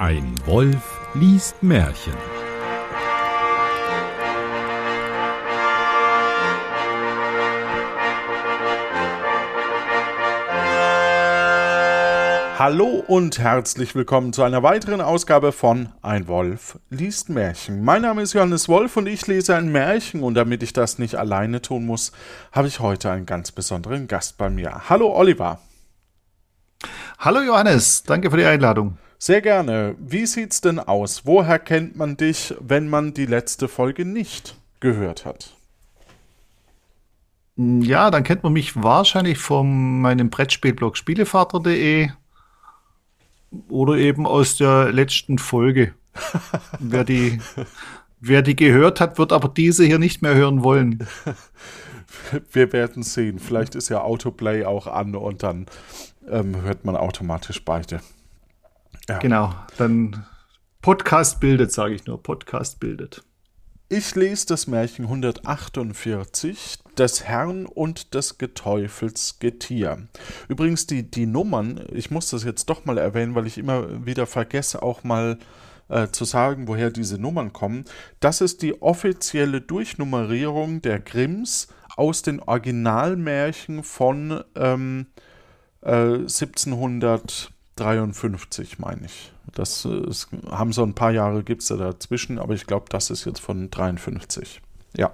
[0.00, 2.14] Ein Wolf liest Märchen.
[12.56, 17.82] Hallo und herzlich willkommen zu einer weiteren Ausgabe von Ein Wolf liest Märchen.
[17.82, 21.16] Mein Name ist Johannes Wolf und ich lese ein Märchen und damit ich das nicht
[21.16, 22.12] alleine tun muss,
[22.52, 24.88] habe ich heute einen ganz besonderen Gast bei mir.
[24.88, 25.58] Hallo Oliver.
[27.18, 28.96] Hallo Johannes, danke für die Einladung.
[29.18, 29.96] Sehr gerne.
[29.98, 31.26] Wie sieht's denn aus?
[31.26, 35.56] Woher kennt man dich, wenn man die letzte Folge nicht gehört hat?
[37.56, 42.10] Ja, dann kennt man mich wahrscheinlich von meinem Brettspielblog Spielevater.de
[43.68, 45.94] oder eben aus der letzten Folge.
[46.78, 47.40] wer, die,
[48.20, 51.08] wer die gehört hat, wird aber diese hier nicht mehr hören wollen.
[52.52, 53.40] Wir werden sehen.
[53.40, 55.66] Vielleicht ist ja Autoplay auch an und dann
[56.30, 58.00] ähm, hört man automatisch beide.
[59.08, 59.18] Ja.
[59.18, 60.24] Genau, dann
[60.82, 62.22] Podcast bildet, sage ich nur.
[62.22, 63.22] Podcast bildet.
[63.90, 70.08] Ich lese das Märchen 148, des Herrn und des Geteufels Getier.
[70.48, 74.26] Übrigens, die, die Nummern, ich muss das jetzt doch mal erwähnen, weil ich immer wieder
[74.26, 75.38] vergesse, auch mal
[75.88, 77.84] äh, zu sagen, woher diese Nummern kommen.
[78.20, 85.06] Das ist die offizielle Durchnummerierung der Grimms aus den Originalmärchen von ähm,
[85.80, 86.28] äh,
[87.80, 89.32] 1753, meine ich.
[89.54, 93.10] Das ist, haben so ein paar Jahre gibt es da dazwischen, aber ich glaube, das
[93.10, 94.60] ist jetzt von 53.
[94.96, 95.12] Ja.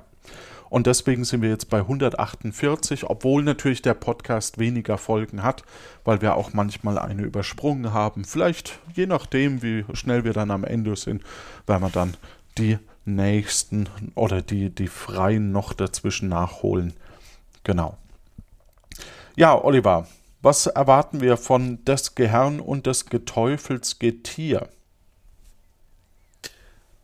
[0.71, 5.63] Und deswegen sind wir jetzt bei 148, obwohl natürlich der Podcast weniger Folgen hat,
[6.05, 8.25] weil wir auch manchmal eine übersprungen haben.
[8.25, 11.23] Vielleicht, je nachdem, wie schnell wir dann am Ende sind,
[11.67, 12.17] werden wir dann
[12.59, 16.95] die nächsten oder die, die freien noch dazwischen nachholen.
[17.63, 17.97] Genau.
[19.37, 20.07] Ja, Oliver,
[20.45, 24.69] was erwarten wir von des Gehirn und des Geteufels Getier?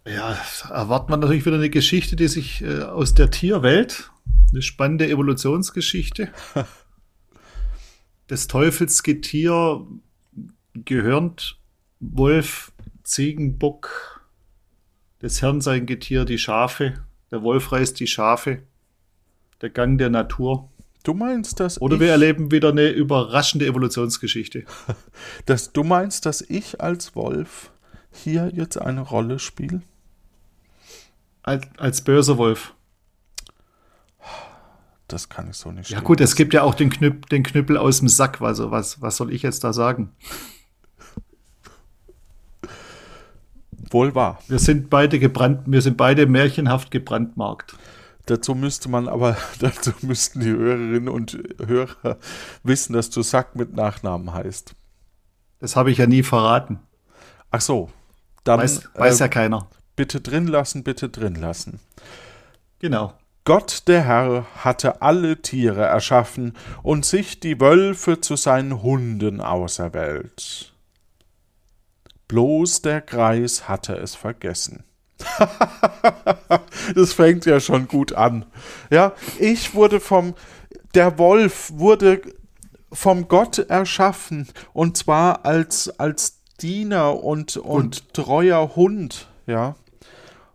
[0.07, 4.11] Ja, erwartet man natürlich wieder eine Geschichte, die sich äh, aus der Tierwelt,
[4.51, 6.29] eine spannende Evolutionsgeschichte.
[8.31, 9.87] des Teufels Getier
[10.75, 11.59] gehörend
[11.99, 14.25] Wolf, Ziegenbock,
[15.21, 16.95] des Herrn sein Getier die Schafe,
[17.31, 18.63] der Wolf reißt die Schafe,
[19.61, 20.71] der Gang der Natur.
[21.03, 24.65] Du meinst, dass Oder wir erleben wieder eine überraschende Evolutionsgeschichte.
[25.47, 27.71] dass du meinst, dass ich als Wolf
[28.13, 29.83] hier jetzt eine Rolle spiele?
[31.43, 32.75] Als, als böser Wolf.
[35.09, 35.91] Das kann ich so nicht.
[35.91, 38.41] Ja gut, es gibt ja auch den, Knüpp, den Knüppel aus dem Sack.
[38.41, 40.13] Also was, was soll ich jetzt da sagen?
[43.91, 44.41] Wohl wahr.
[44.47, 47.75] Wir sind beide gebrannt, wir sind beide märchenhaft gebrandmarkt.
[48.27, 52.19] Dazu müsste man aber, dazu müssten die Hörerinnen und Hörer
[52.63, 54.75] wissen, dass du Sack mit Nachnamen heißt.
[55.59, 56.81] Das habe ich ja nie verraten.
[57.51, 57.91] Ach so.
[58.45, 59.69] Dann, weiß, weiß äh, ja keiner.
[59.97, 61.81] Bitte drin lassen, bitte drin lassen.
[62.79, 63.13] Genau.
[63.45, 70.73] Gott der Herr hatte alle Tiere erschaffen und sich die Wölfe zu seinen Hunden auserwählt.
[72.29, 74.85] Bloß der Greis hatte es vergessen.
[76.95, 78.47] das fängt ja schon gut an.
[78.91, 80.35] Ja, ich wurde vom,
[80.95, 82.23] der Wolf wurde
[82.93, 89.77] vom Gott erschaffen und zwar als, als Diener und, und, und treuer Hund, ja.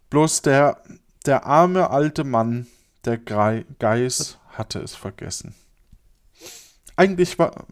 [0.10, 0.82] Bloß der,
[1.26, 2.68] der arme alte Mann,
[3.06, 5.56] der Geis, hatte es vergessen.
[6.96, 7.66] Eigentlich war,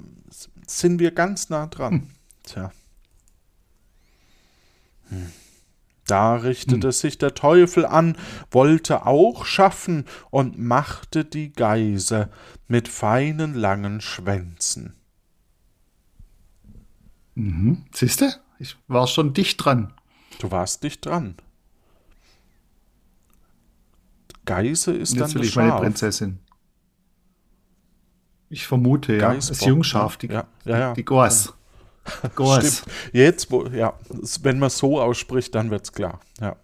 [0.68, 1.94] sind wir ganz nah dran.
[1.94, 2.10] Hm.
[2.44, 2.72] Tja.
[5.10, 5.32] Hm.
[6.06, 6.92] Da richtete hm.
[6.92, 8.18] sich der Teufel an,
[8.52, 12.30] wollte auch schaffen und machte die Geise
[12.68, 14.96] mit feinen langen Schwänzen.
[17.36, 17.86] Mhm.
[17.94, 18.30] Siehst du?
[18.60, 19.94] Ich war schon dicht dran.
[20.40, 21.36] Du warst dicht dran.
[24.46, 26.40] Geise ist Jetzt dann will ich meine Prinzessin.
[28.50, 29.34] Ich vermute, ja.
[29.34, 30.94] Das Jungschaf, die, ja, ja, ja.
[30.94, 31.54] die Goas.
[32.34, 32.84] Stimmt.
[33.12, 33.94] Jetzt, wo, ja,
[34.42, 36.20] wenn man so ausspricht, dann wird's klar.
[36.40, 36.58] Ja.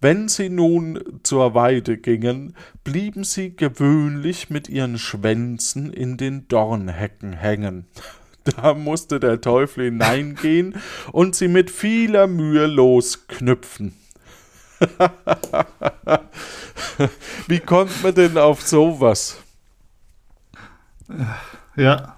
[0.00, 2.54] Wenn sie nun zur Weide gingen,
[2.84, 7.86] blieben sie gewöhnlich mit ihren Schwänzen in den Dornhecken hängen.
[8.44, 10.76] Da musste der Teufel hineingehen
[11.12, 13.96] und sie mit vieler Mühe losknüpfen.
[17.48, 19.38] Wie kommt man denn auf sowas?
[21.74, 22.13] Ja.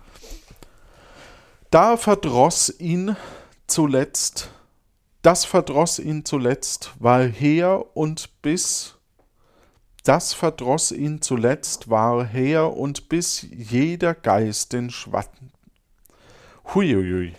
[1.70, 3.16] Da verdross ihn
[3.66, 4.50] zuletzt,
[5.22, 8.94] das verdross ihn zuletzt, war her und bis,
[10.04, 15.50] das verdross ihn zuletzt, war her und bis jeder Geist den Schwatten.
[16.74, 17.34] Huiuiui.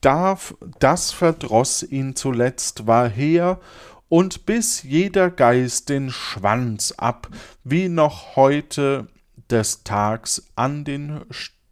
[0.00, 3.60] darf, das verdroß ihn zuletzt, war her
[4.08, 7.28] und biss jeder Geist den Schwanz ab,
[7.64, 9.08] wie noch heute
[9.50, 11.24] des Tags an den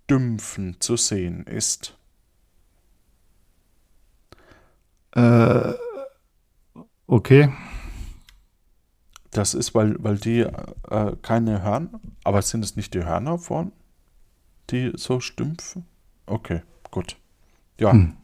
[0.07, 1.99] Stümpfen zu sehen ist.
[5.11, 5.73] Äh,
[7.09, 7.53] okay.
[9.33, 13.73] Das ist, weil, weil die äh, keine Hörner, aber sind es nicht die Hörner vorn,
[14.71, 15.87] die so stümpfen?
[16.27, 16.63] Okay,
[16.93, 17.17] gut.
[17.81, 17.91] Ja.
[17.91, 18.17] Hm.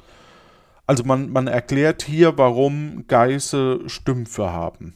[0.86, 4.94] Also man, man erklärt hier, warum Geiße Stümpfe haben.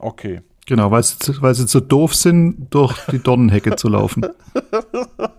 [0.00, 0.42] Okay.
[0.66, 4.26] Genau, weil sie, weil sie zu doof sind, durch die Dornenhecke zu laufen.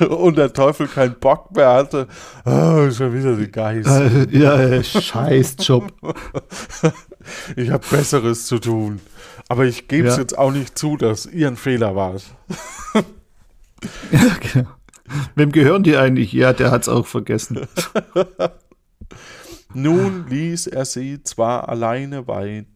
[0.08, 2.08] Und der Teufel keinen Bock mehr hatte.
[2.44, 4.28] Oh, schon wieder die Geiße.
[4.32, 5.92] Äh, ja, scheiß Job.
[7.56, 9.00] ich habe Besseres zu tun.
[9.48, 10.22] Aber ich gebe es ja.
[10.22, 12.16] jetzt auch nicht zu, dass ihr ein Fehler war.
[14.10, 14.68] ja, genau.
[15.34, 16.32] Wem gehören die eigentlich?
[16.32, 17.66] Ja, der hat es auch vergessen.
[19.74, 22.66] Nun ließ er sie zwar alleine weiden.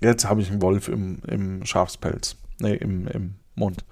[0.00, 2.36] Jetzt habe ich einen Wolf im, im Schafspelz.
[2.58, 3.84] Nee, im, im Mund.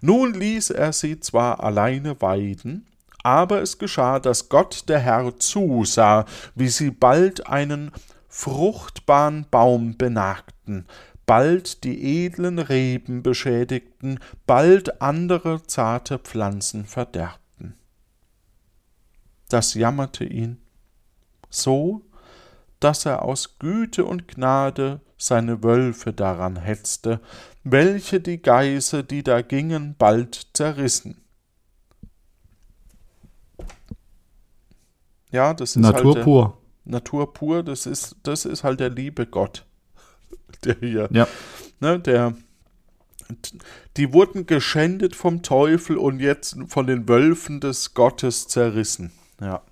[0.00, 2.86] Nun ließ er sie zwar alleine weiden,
[3.22, 7.90] aber es geschah, dass Gott der Herr zusah, wie sie bald einen
[8.28, 10.86] fruchtbaren Baum benagten,
[11.24, 17.76] bald die edlen Reben beschädigten, bald andere zarte Pflanzen verderbten.
[19.48, 20.58] Das jammerte ihn
[21.48, 22.02] so,
[22.80, 27.20] dass er aus Güte und Gnade seine Wölfe daran hetzte,
[27.64, 31.22] welche die Geiße, die da gingen, bald zerrissen.
[35.32, 36.58] Ja, das ist Natur halt pur.
[36.84, 39.66] Natur pur, das ist, das ist halt der liebe Gott,
[40.64, 41.26] der hier, ja.
[41.80, 42.36] ne, der,
[43.96, 49.10] die wurden geschändet vom Teufel und jetzt von den Wölfen des Gottes zerrissen.
[49.40, 49.62] Ja.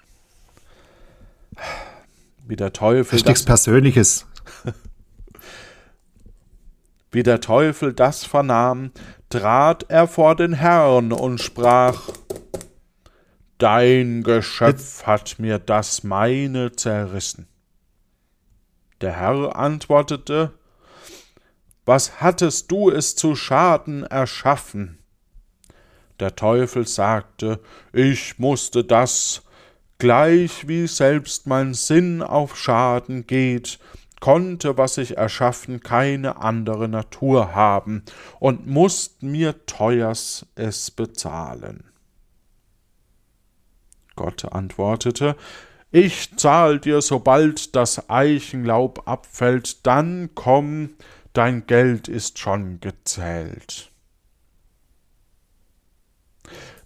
[2.48, 3.12] Wie der Teufel.
[3.12, 4.26] Das ist nichts Persönliches.
[7.12, 8.90] Wie der Teufel das vernahm,
[9.28, 12.08] trat er vor den Herrn und sprach:
[13.58, 17.46] Dein Geschöpf hat mir das meine zerrissen.
[19.02, 20.52] Der Herr antwortete:
[21.84, 24.98] Was hattest du es zu Schaden erschaffen?
[26.18, 27.60] Der Teufel sagte:
[27.92, 29.42] Ich musste das,
[29.98, 33.78] gleich wie selbst mein Sinn auf Schaden geht,
[34.22, 38.04] konnte, was ich erschaffen, keine andere Natur haben
[38.38, 41.82] und musst mir teuers es bezahlen.
[44.14, 45.34] Gott antwortete,
[45.90, 50.90] ich zahl dir, sobald das Eichenlaub abfällt, dann komm,
[51.32, 53.90] dein Geld ist schon gezählt.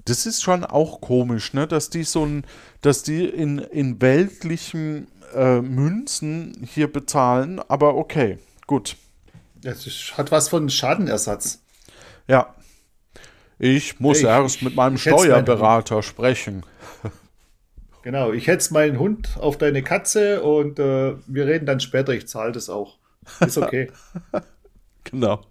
[0.06, 1.66] Das ist schon auch komisch, ne?
[1.66, 2.46] dass die so ein,
[2.80, 8.96] dass die in, in weltlichen äh, Münzen hier bezahlen, aber okay, gut.
[9.62, 9.86] Das
[10.16, 11.62] hat was von Schadenersatz.
[12.26, 12.54] Ja.
[13.58, 16.64] Ich muss ich, erst ich, mit meinem Steuerberater sprechen.
[18.02, 22.28] Genau, ich hetze meinen Hund auf deine Katze und äh, wir reden dann später, ich
[22.28, 22.98] zahle das auch.
[23.40, 23.90] Ist okay.
[25.02, 25.42] genau.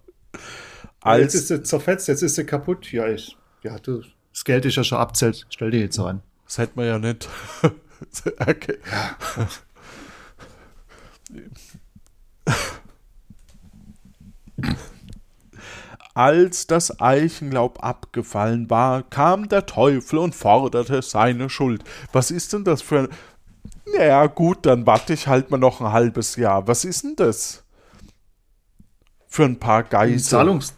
[1.02, 2.90] Als jetzt ist sie zerfetzt, jetzt ist sie kaputt.
[2.92, 4.02] Ja, ich, ja, du,
[4.32, 5.44] das Geld ist ja schon abzählt.
[5.50, 6.22] Stell dir jetzt an.
[6.46, 7.28] Das hätte man ja nicht.
[8.38, 8.78] okay.
[8.90, 9.48] Ja.
[16.14, 21.84] Als das Eichenlaub abgefallen war, kam der Teufel und forderte seine Schuld.
[22.12, 23.08] Was ist denn das für ein.
[23.94, 26.66] Naja, gut, dann warte ich halt mal noch ein halbes Jahr.
[26.66, 27.64] Was ist denn das?
[29.28, 30.20] Für ein paar Geiseln.
[30.20, 30.74] Zahlungs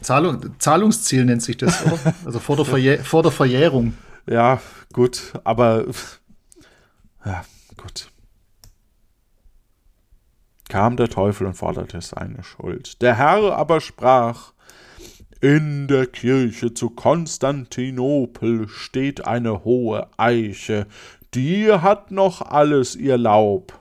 [0.00, 2.14] Zahlung, Zahlungsziel nennt sich das, oder?
[2.24, 3.94] Also vor der, vor der Verjährung.
[4.26, 4.60] Ja,
[4.92, 5.86] gut, aber.
[7.24, 7.44] Ja,
[7.76, 8.10] gut
[10.68, 13.00] kam der Teufel und forderte seine Schuld.
[13.02, 14.52] Der Herr aber sprach,
[15.40, 20.86] in der Kirche zu Konstantinopel steht eine hohe Eiche,
[21.34, 23.78] die hat noch alles ihr Laub.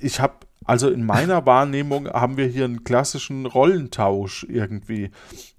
[0.00, 5.10] Ich habe, also in meiner Wahrnehmung haben wir hier einen klassischen Rollentausch irgendwie,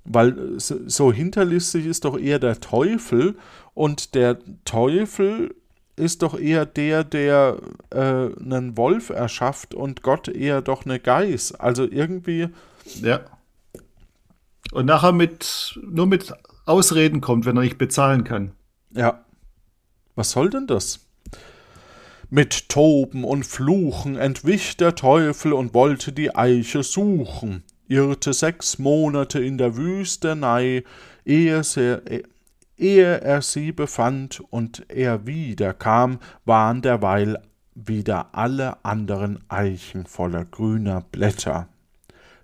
[0.06, 3.38] weil so hinterlistig ist doch eher der Teufel
[3.74, 5.56] und der Teufel
[6.00, 7.58] ist doch eher der, der
[7.92, 11.56] äh, einen Wolf erschafft und Gott eher doch eine Geiß.
[11.56, 12.50] Also irgendwie.
[13.02, 13.22] Ja.
[14.72, 16.34] Und nachher mit nur mit
[16.66, 18.52] Ausreden kommt, wenn er nicht bezahlen kann.
[18.92, 19.26] Ja.
[20.16, 21.06] Was soll denn das?
[22.30, 27.64] Mit Toben und Fluchen entwich der Teufel und wollte die Eiche suchen.
[27.88, 30.84] irrte sechs Monate in der Wüstenei,
[31.26, 32.02] ehe, sie,
[32.80, 37.42] ehe er sie befand und er wiederkam, waren derweil
[37.76, 41.68] wieder alle anderen Eichen voller grüner Blätter.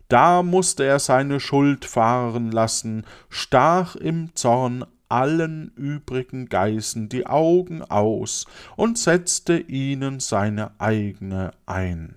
[0.07, 7.81] Da musste er seine Schuld fahren lassen, stach im Zorn allen übrigen Geißen die Augen
[7.81, 12.15] aus und setzte ihnen seine eigene ein.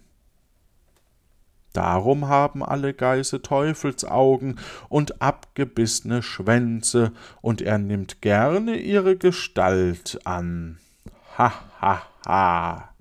[1.73, 4.59] Darum haben alle Geiße Teufelsaugen
[4.89, 10.79] und abgebissene Schwänze, und er nimmt gerne ihre Gestalt an.
[11.37, 12.95] Ha, ha, ha.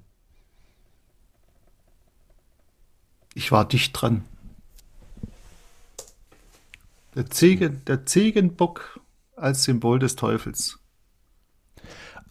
[3.34, 4.26] Ich war dicht dran.
[7.16, 9.00] Der, Ziegen, der Ziegenbock
[9.36, 10.80] als Symbol des Teufels.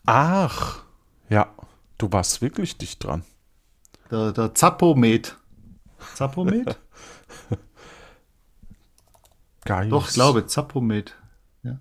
[0.04, 0.82] Ach,
[1.28, 1.52] ja,
[1.98, 3.24] du warst wirklich dicht dran.
[4.10, 5.36] Der, der Zappomet.
[6.14, 6.78] Zappomet?
[9.64, 9.92] Geist.
[9.92, 11.14] Doch, ich glaube, Zappomet.
[11.62, 11.78] Ja.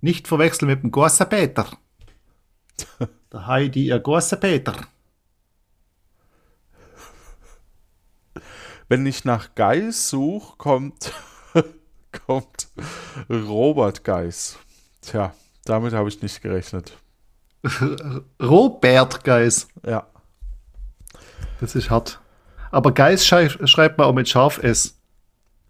[0.00, 1.66] Nicht verwechseln mit dem Großer Peter.
[3.32, 4.74] Der Heidi, ihr Großer Peter.
[8.88, 11.12] Wenn ich nach Geis suche, kommt,
[12.26, 12.68] kommt
[13.30, 14.58] Robert Geis.
[15.00, 16.96] Tja, damit habe ich nicht gerechnet.
[18.42, 19.68] Robert Geis.
[19.86, 20.06] Ja.
[21.60, 22.20] Das ist hart.
[22.74, 24.98] Aber Geis schrei schreibt man auch mit scharf S.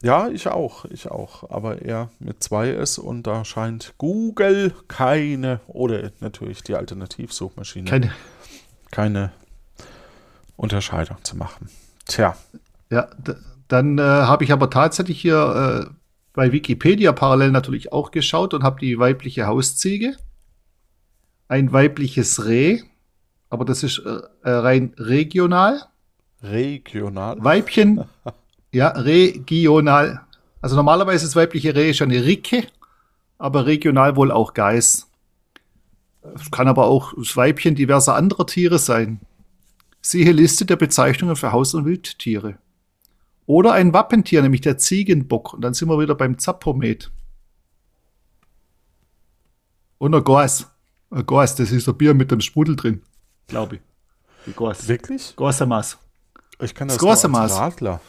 [0.03, 1.51] Ja, ich auch, ich auch.
[1.51, 8.13] Aber eher mit zwei S und da scheint Google keine, oder natürlich die Alternativsuchmaschine, Keine.
[8.91, 9.33] keine
[10.57, 11.69] Unterscheidung zu machen.
[12.07, 12.37] Tja,
[12.89, 13.11] Ja,
[13.69, 15.95] dann äh, habe ich aber tatsächlich hier äh,
[16.33, 20.17] bei Wikipedia parallel natürlich auch geschaut und habe die weibliche Hausziege,
[21.49, 22.81] ein weibliches Reh,
[23.51, 25.83] aber das ist äh, äh, rein regional.
[26.45, 27.43] Regional.
[27.43, 28.05] Weibchen,
[28.73, 30.21] ja, regional.
[30.61, 32.67] Also normalerweise ist das weibliche Reh schon eine Ricke,
[33.39, 35.11] aber regional wohl auch Geiß.
[36.35, 39.21] Es kann aber auch das Weibchen diverser anderer Tiere sein.
[40.01, 42.59] Siehe Liste der Bezeichnungen für Haus- und Wildtiere.
[43.47, 45.55] Oder ein Wappentier, nämlich der Ziegenbock.
[45.55, 47.11] Und dann sind wir wieder beim Zappomet.
[49.99, 50.71] Und ein Gas.
[51.11, 53.03] Ein Gas, das ist ein Bier mit dem Sprudel drin.
[53.47, 53.81] Glaube ich.
[54.47, 54.89] Die.
[54.89, 55.35] Wirklich?
[55.37, 55.99] Gasamaß.
[56.61, 57.53] Ich kann das als.
[57.57, 58.01] Radler.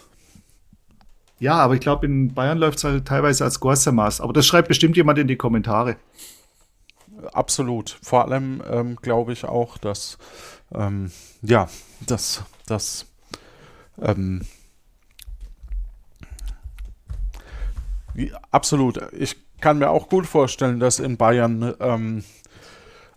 [1.40, 4.22] Ja, aber ich glaube, in Bayern läuft es halt teilweise als Gossemaß.
[4.22, 5.98] Aber das schreibt bestimmt jemand in die Kommentare.
[7.34, 7.98] Absolut.
[8.02, 10.18] Vor allem ähm, glaube ich auch, dass
[10.74, 11.12] ähm,
[11.42, 11.68] ja,
[12.06, 13.06] dass das
[14.02, 14.46] ähm,
[18.14, 19.02] wie- absolut.
[19.14, 22.24] Ich kann mir auch gut vorstellen, dass in Bayern ähm,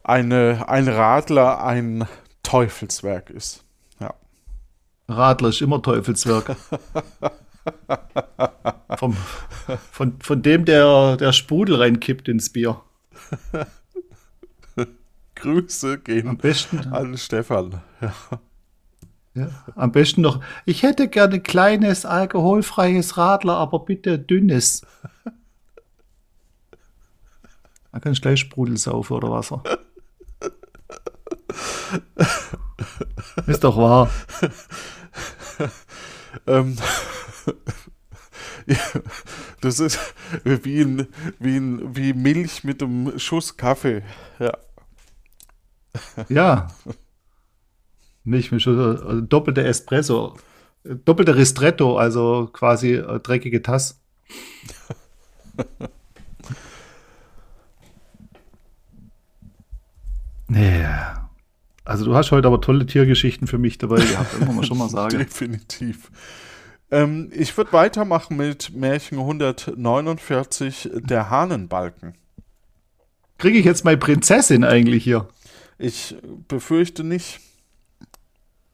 [0.02, 2.06] eine, ein Radler ein
[2.42, 3.64] Teufelswerk ist.
[5.08, 6.56] Radler ist immer Teufelswerk.
[8.96, 9.16] Vom,
[9.92, 12.82] von, von dem, der, der Sprudel reinkippt ins Bier.
[15.34, 17.80] Grüße Am gehen besten, an Stefan.
[18.00, 18.12] Ja.
[19.34, 20.42] ja, am besten noch.
[20.64, 24.84] Ich hätte gerne ein kleines alkoholfreies Radler, aber bitte dünnes.
[27.92, 29.62] Da kannst du gleich Sprudel saufen oder Wasser.
[33.46, 34.10] Ist doch wahr.
[36.48, 36.76] Ähm,
[38.66, 38.76] ja,
[39.60, 39.98] das ist
[40.44, 41.06] wie, ein,
[41.38, 44.02] wie, ein, wie Milch mit einem Schuss Kaffee.
[44.38, 44.52] Ja.
[46.28, 46.68] Ja.
[48.24, 50.36] Milch mit Schuss, also doppelte Espresso.
[50.84, 53.96] äh, Doppelte Ristretto, also quasi äh, dreckige Tasse.
[60.48, 60.84] Nee.
[61.88, 64.76] Also du hast heute aber tolle Tiergeschichten für mich dabei gehabt, das muss man schon
[64.76, 65.16] mal sagen.
[65.18, 66.10] Definitiv.
[66.90, 72.12] Ähm, ich würde weitermachen mit Märchen 149, der Hahnenbalken.
[73.38, 75.28] Kriege ich jetzt meine Prinzessin eigentlich hier?
[75.78, 76.14] Ich
[76.46, 77.40] befürchte nicht.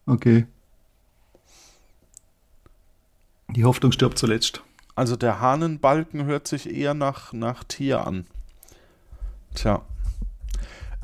[0.06, 0.46] Okay.
[3.50, 4.64] Die Hoffnung stirbt zuletzt.
[4.96, 8.26] Also der Hahnenbalken hört sich eher nach, nach Tier an.
[9.54, 9.82] Tja.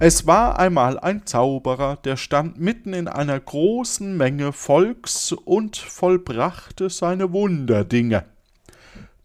[0.02, 6.88] Es war einmal ein Zauberer, der stand mitten in einer großen Menge Volks und vollbrachte
[6.88, 8.24] seine Wunderdinge.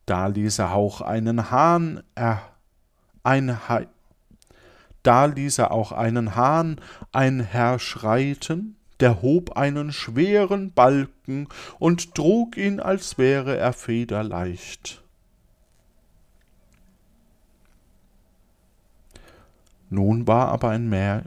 [0.05, 2.41] Da ließ er auch einen Hahn er,
[3.23, 3.83] ein ha
[5.01, 6.81] da ließ er auch einen Hahn
[7.13, 11.47] einherschreiten, der hob einen schweren Balken
[11.79, 15.04] und trug ihn, als wäre er federleicht.
[19.95, 21.23] Nun war aber ein Meer,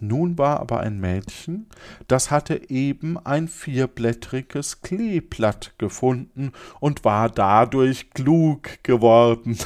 [0.00, 1.68] Nun war aber ein Mädchen,
[2.08, 9.56] das hatte eben ein vierblättriges Kleeblatt gefunden und war dadurch klug geworden.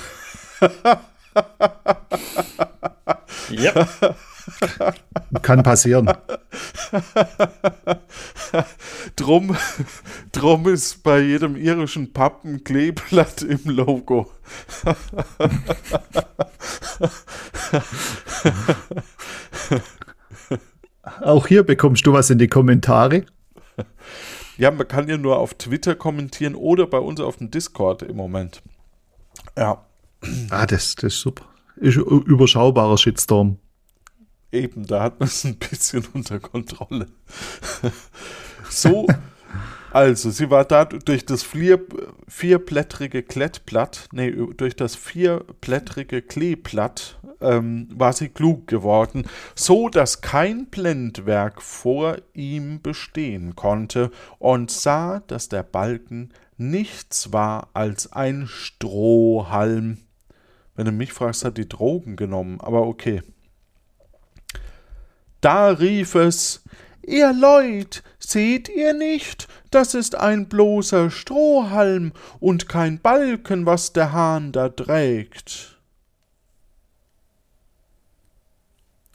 [3.49, 3.89] ja.
[5.43, 6.11] Kann passieren.
[9.17, 9.57] drum,
[10.33, 14.31] drum ist bei jedem irischen Pub ein Kleeblatt im Logo.
[21.21, 23.25] Auch hier bekommst du was in die Kommentare.
[24.59, 28.17] Ja, man kann ja nur auf Twitter kommentieren oder bei uns auf dem Discord im
[28.17, 28.63] Moment.
[29.57, 29.85] Ja.
[30.51, 31.47] Ah, das, das ist super.
[31.77, 33.59] Ist überschaubarer Shitstorm.
[34.53, 37.07] Eben, da hat man es ein bisschen unter Kontrolle.
[38.69, 39.07] so,
[39.93, 41.81] also, sie war da durch das vier,
[42.29, 50.67] vierblättrige Klettblatt, nee, durch das vierblättrige Kleeblatt ähm, war sie klug geworden, so dass kein
[50.67, 59.99] Blendwerk vor ihm bestehen konnte und sah, dass der Balken nichts war als ein Strohhalm.
[60.75, 63.23] Wenn du mich fragst, hat die Drogen genommen, aber okay.
[65.43, 66.63] Da rief es,
[67.05, 74.13] Ihr Leut, seht ihr nicht, das ist ein bloßer Strohhalm und kein Balken, was der
[74.13, 75.81] Hahn da trägt.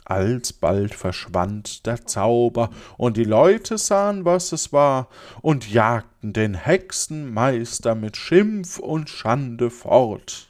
[0.04, 5.08] Alsbald verschwand der Zauber, und die Leute sahen, was es war,
[5.42, 10.50] und jagten den Hexenmeister mit Schimpf und Schande fort.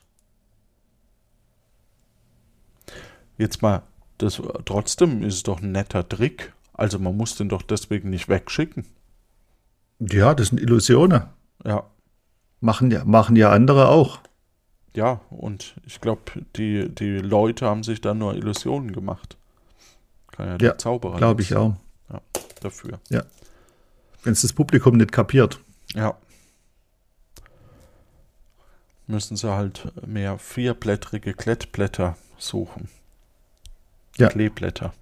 [3.38, 3.84] Jetzt mal
[4.18, 6.54] das, trotzdem ist es doch ein netter Trick.
[6.74, 8.86] Also man muss den doch deswegen nicht wegschicken.
[10.00, 11.24] Ja, das sind Illusionen.
[11.64, 11.86] Ja.
[12.60, 14.20] Machen ja, machen ja andere auch.
[14.96, 16.22] Ja, und ich glaube,
[16.56, 19.38] die, die Leute haben sich da nur Illusionen gemacht.
[20.32, 21.18] Kann ja der ja, Zauberer.
[21.18, 21.76] Glaube ich auch.
[22.12, 22.22] Ja,
[22.62, 23.00] dafür.
[23.10, 23.24] Ja.
[24.24, 25.60] Wenn es das Publikum nicht kapiert.
[25.94, 26.18] Ja.
[29.06, 32.90] Müssen sie halt mehr vierblättrige Klettblätter suchen
[34.18, 34.30] ja.
[34.30, 34.94] Kleeblätter.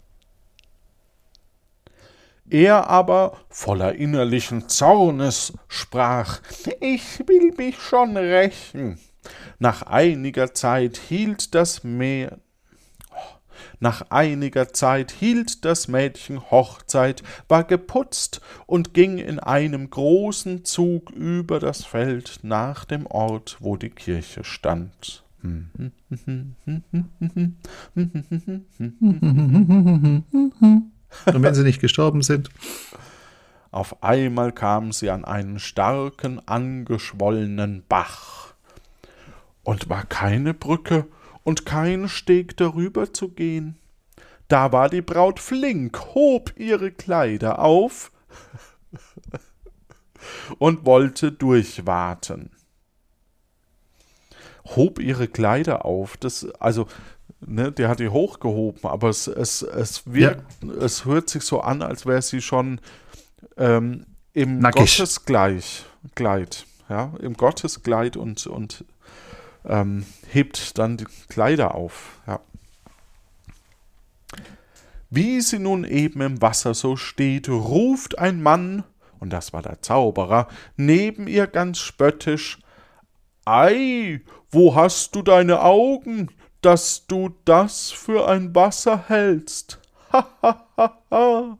[2.47, 6.41] Er aber, voller innerlichen Zornes, sprach,
[6.79, 8.99] ich will mich schon rächen.
[9.57, 12.37] Nach einiger Zeit hielt das Meer,
[13.79, 21.11] nach einiger Zeit hielt das Mädchen Hochzeit, war geputzt und ging in einem großen Zug
[21.11, 25.24] über das Feld nach dem Ort, wo die Kirche stand.
[31.25, 32.49] Und wenn sie nicht gestorben sind.
[33.71, 38.53] Auf einmal kamen sie an einen starken, angeschwollenen Bach.
[39.63, 41.07] Und war keine Brücke
[41.43, 43.77] und kein Steg darüber zu gehen.
[44.47, 48.11] Da war die Braut flink, hob ihre Kleider auf
[50.59, 52.54] und wollte durchwaten
[54.65, 56.17] hob ihre Kleider auf.
[56.17, 56.87] Das, also,
[57.39, 60.73] ne, der hat die hochgehoben, aber es, es, es wirkt, ja.
[60.73, 62.79] es hört sich so an, als wäre sie schon
[63.57, 64.97] ähm, im Nackig.
[64.97, 68.85] Gotteskleid, ja, im Gotteskleid und, und
[69.65, 72.39] ähm, hebt dann die Kleider auf, ja.
[75.11, 78.83] Wie sie nun eben im Wasser so steht, ruft ein Mann,
[79.19, 82.59] und das war der Zauberer, neben ihr ganz spöttisch,
[83.45, 84.21] Ei,
[84.55, 86.29] wo hast du deine Augen,
[86.61, 89.79] dass du das für ein Wasser hältst?
[90.13, 91.57] Ha, ha, ha, ha.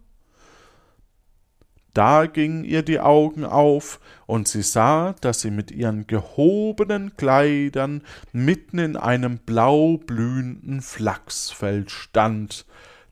[1.94, 8.02] Da gingen ihr die Augen auf, und sie sah, dass sie mit ihren gehobenen Kleidern
[8.32, 12.66] mitten in einem blau blühenden Flachsfeld stand.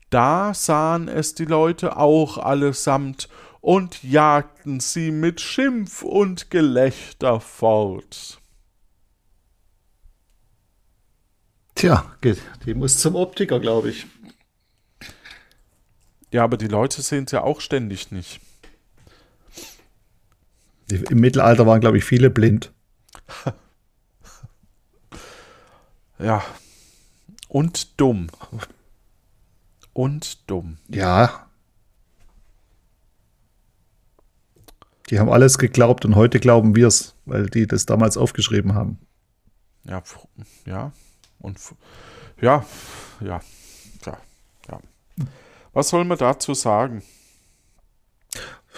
[0.08, 3.28] Da sahen es die Leute auch allesamt
[3.60, 8.40] und jagten sie mit Schimpf und Gelächter fort.
[11.84, 12.02] Tja,
[12.64, 14.06] die muss zum Optiker, glaube ich.
[16.30, 18.40] Ja, aber die Leute sehen es ja auch ständig nicht.
[20.88, 22.72] Im Mittelalter waren, glaube ich, viele blind.
[26.18, 26.42] ja.
[27.48, 28.28] Und dumm.
[29.92, 30.78] Und dumm.
[30.88, 31.50] Ja.
[35.10, 38.98] Die haben alles geglaubt und heute glauben wir es, weil die das damals aufgeschrieben haben.
[39.84, 40.02] Ja,
[40.64, 40.90] ja,
[41.44, 41.58] und
[42.40, 42.64] ja,
[43.20, 43.40] ja,
[44.06, 44.18] ja,
[44.68, 44.78] ja.
[45.72, 47.02] Was soll man dazu sagen?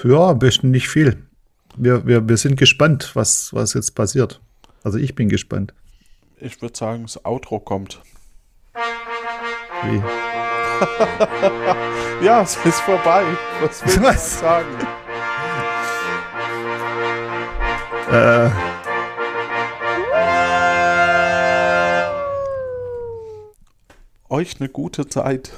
[0.05, 1.26] Ja, am besten nicht viel.
[1.76, 4.40] Wir, wir, wir sind gespannt, was, was jetzt passiert.
[4.83, 5.74] Also ich bin gespannt.
[6.38, 8.02] Ich würde sagen, das Outro kommt.
[9.85, 10.02] Wie?
[12.24, 13.24] ja, es ist vorbei.
[13.62, 14.40] Was will ich Was?
[14.40, 14.76] sagen?
[18.11, 18.65] Äh,
[24.29, 25.53] Euch eine gute Zeit.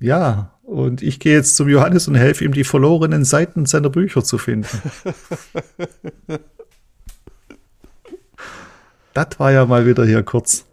[0.00, 4.24] ja, und ich gehe jetzt zum Johannes und helfe ihm, die verlorenen Seiten seiner Bücher
[4.24, 4.66] zu finden.
[9.12, 10.64] das war ja mal wieder hier kurz.